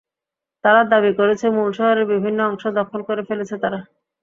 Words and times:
তারা 0.63 0.81
দাবি 0.91 1.11
করেছে, 1.19 1.45
মূল 1.55 1.69
শহরের 1.77 2.05
বিভিন্ন 2.13 2.39
অংশ 2.49 2.63
দখল 2.79 2.99
করে 3.07 3.21
ফেলেছে 3.29 3.55
তারা। 3.63 3.79